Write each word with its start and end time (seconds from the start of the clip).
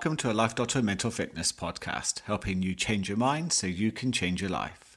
welcome 0.00 0.16
to 0.16 0.30
a 0.30 0.32
Life 0.32 0.54
Doctor 0.54 0.80
Mental 0.80 1.10
Fitness 1.10 1.52
podcast, 1.52 2.20
helping 2.20 2.62
you 2.62 2.74
change 2.74 3.10
your 3.10 3.18
mind 3.18 3.52
so 3.52 3.66
you 3.66 3.92
can 3.92 4.12
change 4.12 4.40
your 4.40 4.48
life. 4.48 4.96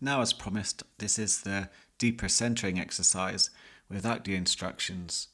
Now, 0.00 0.22
as 0.22 0.32
promised, 0.32 0.84
this 0.96 1.18
is 1.18 1.42
the 1.42 1.68
deeper 1.98 2.30
centering 2.30 2.80
exercise 2.80 3.50
without 3.90 4.24
the 4.24 4.34
instructions, 4.34 5.28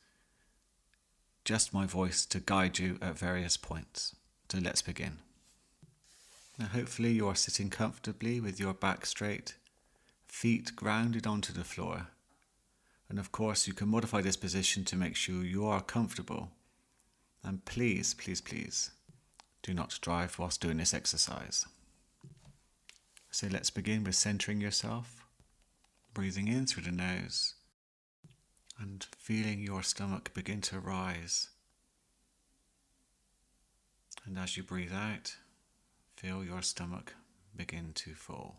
just 1.44 1.72
my 1.72 1.86
voice 1.86 2.26
to 2.26 2.40
guide 2.40 2.80
you 2.80 2.98
at 3.00 3.16
various 3.16 3.56
points. 3.56 4.16
So 4.50 4.58
let's 4.58 4.82
begin. 4.82 5.18
Now, 6.58 6.66
hopefully, 6.66 7.12
you 7.12 7.28
are 7.28 7.36
sitting 7.36 7.70
comfortably 7.70 8.40
with 8.40 8.58
your 8.58 8.74
back 8.74 9.06
straight, 9.06 9.54
feet 10.26 10.74
grounded 10.74 11.24
onto 11.24 11.52
the 11.52 11.62
floor. 11.62 12.08
And 13.08 13.20
of 13.20 13.30
course, 13.30 13.68
you 13.68 13.74
can 13.74 13.86
modify 13.86 14.22
this 14.22 14.36
position 14.36 14.84
to 14.86 14.96
make 14.96 15.14
sure 15.14 15.44
you 15.44 15.64
are 15.66 15.82
comfortable 15.82 16.50
and 17.44 17.64
please, 17.64 18.14
please, 18.14 18.40
please 18.40 18.90
do 19.62 19.74
not 19.74 19.98
drive 20.00 20.38
whilst 20.38 20.60
doing 20.60 20.78
this 20.78 20.94
exercise. 20.94 21.66
So 23.30 23.46
let's 23.50 23.70
begin 23.70 24.04
with 24.04 24.14
centering 24.14 24.60
yourself, 24.60 25.26
breathing 26.14 26.48
in 26.48 26.66
through 26.66 26.84
the 26.84 26.92
nose, 26.92 27.54
and 28.80 29.06
feeling 29.16 29.60
your 29.60 29.82
stomach 29.82 30.32
begin 30.34 30.60
to 30.62 30.80
rise. 30.80 31.48
And 34.24 34.38
as 34.38 34.56
you 34.56 34.62
breathe 34.62 34.92
out, 34.94 35.36
feel 36.16 36.44
your 36.44 36.62
stomach 36.62 37.14
begin 37.54 37.92
to 37.94 38.14
fall. 38.14 38.56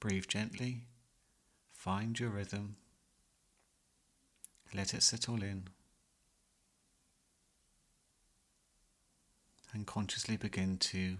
Breathe 0.00 0.26
gently, 0.28 0.84
find 1.72 2.18
your 2.18 2.30
rhythm, 2.30 2.76
let 4.74 4.94
it 4.94 5.02
settle 5.02 5.42
in. 5.42 5.68
And 9.78 9.86
consciously 9.86 10.36
begin 10.36 10.76
to 10.76 11.18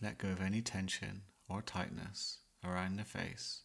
let 0.00 0.18
go 0.18 0.28
of 0.28 0.40
any 0.40 0.62
tension 0.62 1.22
or 1.48 1.60
tightness 1.60 2.38
around 2.64 2.96
the 2.96 3.02
face, 3.02 3.62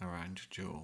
around 0.00 0.40
your 0.40 0.66
jaw. 0.66 0.80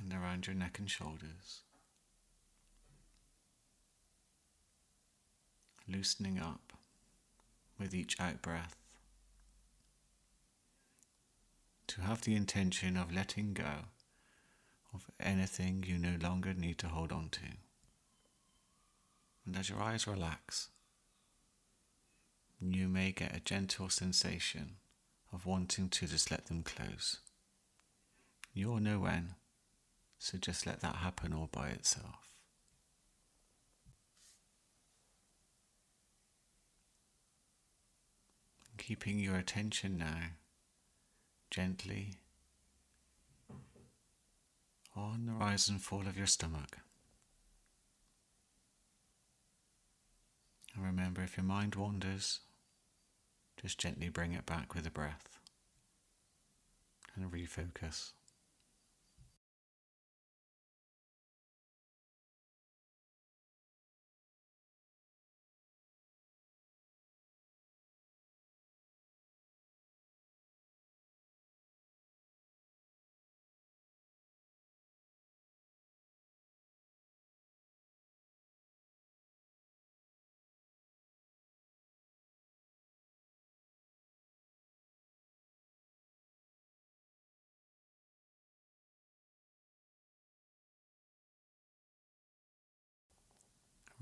And 0.00 0.12
around 0.12 0.48
your 0.48 0.56
neck 0.56 0.80
and 0.80 0.90
shoulders, 0.90 1.62
loosening 5.88 6.40
up 6.40 6.72
with 7.78 7.94
each 7.94 8.20
out 8.20 8.42
breath. 8.42 8.74
To 11.86 12.00
have 12.00 12.22
the 12.22 12.34
intention 12.34 12.96
of 12.96 13.14
letting 13.14 13.54
go 13.54 13.84
of 14.94 15.10
anything 15.20 15.84
you 15.86 15.98
no 15.98 16.16
longer 16.22 16.54
need 16.54 16.78
to 16.78 16.88
hold 16.88 17.12
on 17.12 17.28
to. 17.30 17.40
And 19.44 19.56
as 19.56 19.68
your 19.68 19.82
eyes 19.82 20.06
relax, 20.06 20.68
you 22.60 22.88
may 22.88 23.12
get 23.12 23.36
a 23.36 23.40
gentle 23.40 23.88
sensation 23.88 24.76
of 25.32 25.44
wanting 25.46 25.88
to 25.90 26.06
just 26.06 26.30
let 26.30 26.46
them 26.46 26.62
close. 26.62 27.18
You'll 28.54 28.80
know 28.80 29.00
when, 29.00 29.34
so 30.18 30.38
just 30.38 30.66
let 30.66 30.80
that 30.80 30.96
happen 30.96 31.34
all 31.34 31.48
by 31.50 31.68
itself. 31.68 32.30
Keeping 38.78 39.18
your 39.18 39.36
attention 39.36 39.98
now 39.98 40.18
gently 41.50 42.14
on 44.96 45.26
the 45.26 45.32
rise 45.32 45.68
and 45.68 45.82
fall 45.82 46.06
of 46.06 46.16
your 46.16 46.26
stomach. 46.26 46.78
And 50.74 50.84
remember, 50.84 51.22
if 51.22 51.36
your 51.36 51.44
mind 51.44 51.74
wanders, 51.74 52.40
just 53.60 53.78
gently 53.78 54.08
bring 54.08 54.32
it 54.32 54.46
back 54.46 54.74
with 54.74 54.86
a 54.86 54.90
breath 54.90 55.38
and 57.14 57.30
refocus. 57.30 58.12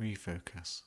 Refocus. 0.03 0.83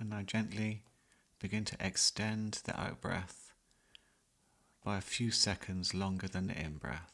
And 0.00 0.10
now 0.10 0.22
gently 0.22 0.82
begin 1.38 1.64
to 1.66 1.76
extend 1.78 2.60
the 2.64 2.78
out 2.78 3.00
breath 3.00 3.52
by 4.84 4.98
a 4.98 5.00
few 5.00 5.30
seconds 5.30 5.94
longer 5.94 6.26
than 6.26 6.48
the 6.48 6.60
in 6.60 6.78
breath. 6.78 7.13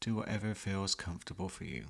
Do 0.00 0.14
whatever 0.14 0.54
feels 0.54 0.94
comfortable 0.94 1.50
for 1.50 1.64
you. 1.64 1.84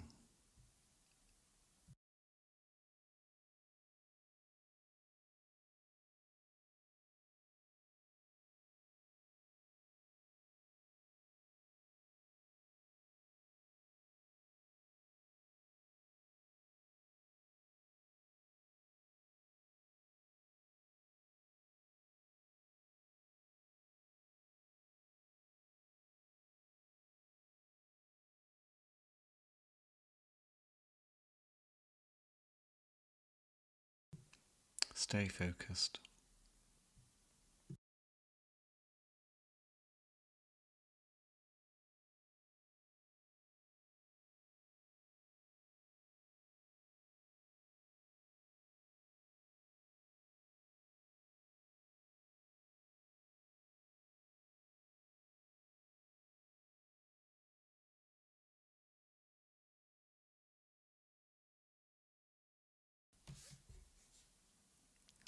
Stay 35.02 35.28
focused. 35.28 35.98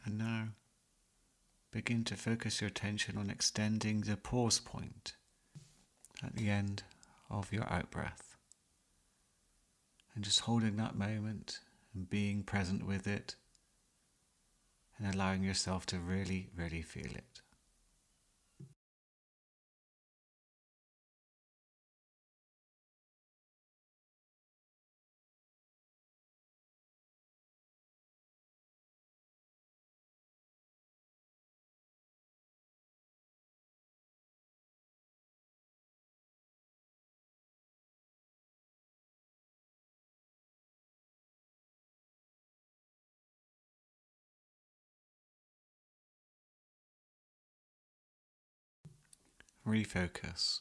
And 0.05 0.19
now 0.19 0.49
begin 1.71 2.05
to 2.05 2.17
focus 2.17 2.61
your 2.61 2.69
attention 2.69 3.17
on 3.17 3.31
extending 3.31 4.03
the 4.03 4.17
pause 4.17 4.59
point 4.59 5.15
at 6.23 6.35
the 6.35 6.51
end 6.51 6.83
of 7.31 7.53
your 7.53 7.71
out 7.73 7.91
breath. 7.91 8.37
And 10.15 10.25
just 10.25 10.41
holding 10.41 10.77
that 10.77 10.97
moment 10.97 11.61
and 11.95 12.09
being 12.09 12.43
present 12.43 12.87
with 12.87 13.07
it 13.07 13.37
and 14.99 15.15
allowing 15.15 15.43
yourself 15.43 15.87
to 15.87 15.99
really, 15.99 16.49
really 16.57 16.83
feel 16.83 17.07
it. 17.07 17.42
Refocus. 49.67 50.61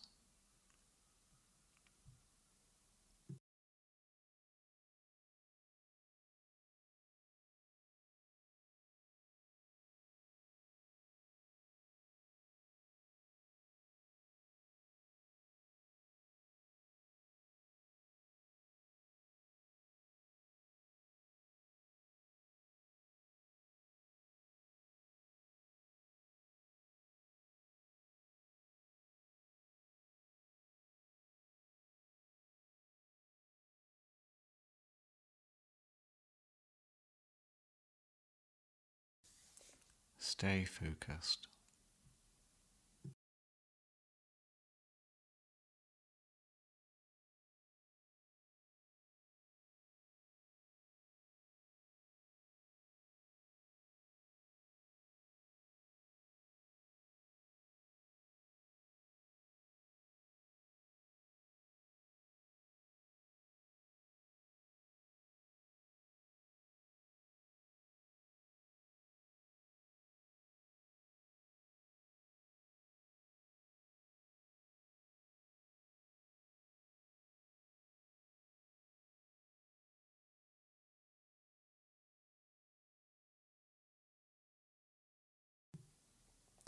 Stay 40.24 40.66
focused. 40.66 41.48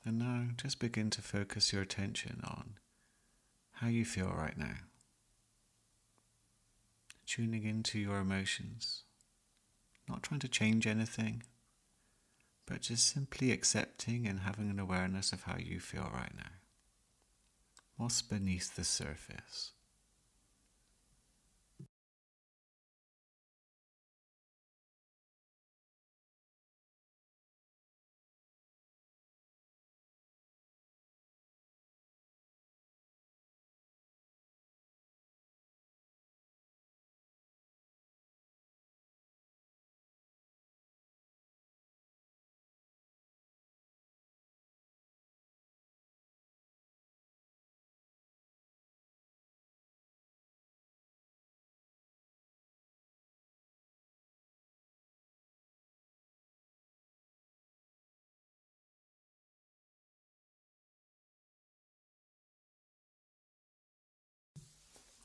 And 0.06 0.20
now 0.20 0.48
just 0.58 0.80
begin 0.80 1.10
to 1.12 1.22
focus 1.22 1.72
your 1.72 1.82
attention 1.82 2.42
on 2.44 2.76
how 3.74 3.88
you 3.88 4.04
feel 4.04 4.34
right 4.36 4.58
now. 4.58 4.76
Tuning 7.26 7.64
into 7.64 8.00
your 8.00 8.20
emotions, 8.20 9.04
not 10.08 10.22
trying 10.24 10.42
to 10.42 10.50
change 10.50 10.86
anything, 10.86 11.44
but 12.66 12.82
just 12.82 13.08
simply 13.08 13.52
accepting 13.52 14.28
and 14.28 14.42
having 14.42 14.70
an 14.70 14.80
awareness 14.80 15.32
of 15.32 15.44
how 15.44 15.58
you 15.58 15.80
feel 15.80 16.10
right 16.14 16.36
now. 16.36 16.52
What's 17.96 18.22
beneath 18.22 18.76
the 18.76 18.84
surface? 18.84 19.72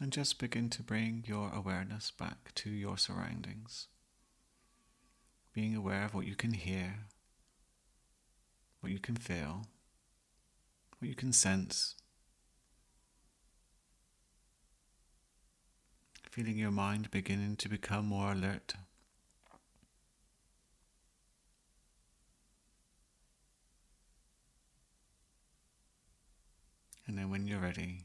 And 0.00 0.12
just 0.12 0.38
begin 0.38 0.70
to 0.70 0.82
bring 0.82 1.24
your 1.26 1.50
awareness 1.52 2.12
back 2.12 2.54
to 2.56 2.70
your 2.70 2.96
surroundings. 2.96 3.88
Being 5.52 5.74
aware 5.74 6.04
of 6.04 6.14
what 6.14 6.24
you 6.24 6.36
can 6.36 6.52
hear, 6.52 7.06
what 8.80 8.92
you 8.92 9.00
can 9.00 9.16
feel, 9.16 9.66
what 10.98 11.08
you 11.08 11.16
can 11.16 11.32
sense. 11.32 11.96
Feeling 16.30 16.56
your 16.56 16.70
mind 16.70 17.10
beginning 17.10 17.56
to 17.56 17.68
become 17.68 18.06
more 18.06 18.30
alert. 18.30 18.74
And 27.08 27.18
then 27.18 27.30
when 27.30 27.48
you're 27.48 27.58
ready, 27.58 28.02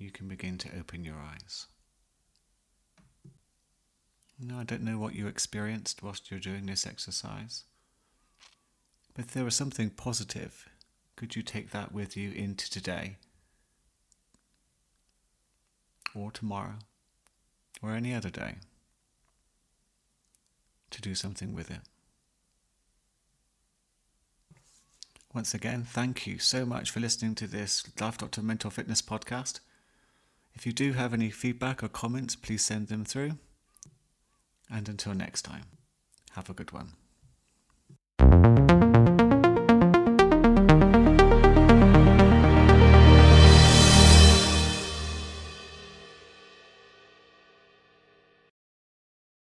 you 0.00 0.10
can 0.10 0.28
begin 0.28 0.58
to 0.58 0.78
open 0.78 1.04
your 1.04 1.16
eyes. 1.16 1.66
Now, 4.42 4.58
I 4.58 4.64
don't 4.64 4.82
know 4.82 4.98
what 4.98 5.14
you 5.14 5.26
experienced 5.26 6.02
whilst 6.02 6.30
you're 6.30 6.40
doing 6.40 6.64
this 6.64 6.86
exercise, 6.86 7.64
but 9.14 9.26
if 9.26 9.32
there 9.32 9.44
was 9.44 9.54
something 9.54 9.90
positive, 9.90 10.68
could 11.16 11.36
you 11.36 11.42
take 11.42 11.72
that 11.72 11.92
with 11.92 12.16
you 12.16 12.32
into 12.32 12.70
today, 12.70 13.16
or 16.14 16.30
tomorrow, 16.30 16.78
or 17.82 17.92
any 17.92 18.14
other 18.14 18.30
day, 18.30 18.54
to 20.90 21.02
do 21.02 21.14
something 21.14 21.54
with 21.54 21.70
it? 21.70 21.82
Once 25.34 25.52
again, 25.52 25.84
thank 25.84 26.26
you 26.26 26.38
so 26.38 26.64
much 26.64 26.90
for 26.90 26.98
listening 26.98 27.34
to 27.34 27.46
this 27.46 27.84
Life 28.00 28.18
Doctor 28.18 28.42
Mental 28.42 28.70
Fitness 28.70 29.02
podcast. 29.02 29.60
If 30.54 30.66
you 30.66 30.72
do 30.72 30.92
have 30.92 31.14
any 31.14 31.30
feedback 31.30 31.82
or 31.82 31.88
comments, 31.88 32.36
please 32.36 32.62
send 32.62 32.88
them 32.88 33.04
through. 33.04 33.38
And 34.70 34.88
until 34.88 35.14
next 35.14 35.42
time, 35.42 35.64
have 36.32 36.50
a 36.50 36.54
good 36.54 36.72
one. 36.72 36.92